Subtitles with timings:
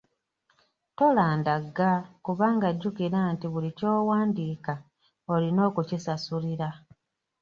[0.97, 1.89] Tolandagga
[2.25, 4.73] kubanga jjukira nti buli ky'owandiika
[5.33, 6.67] olina okukisasulira.